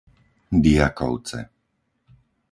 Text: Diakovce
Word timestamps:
Diakovce 0.63 1.39